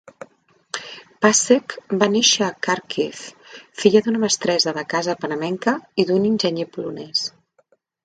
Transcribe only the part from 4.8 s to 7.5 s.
de casa panamenca i d'un enginyer polonès.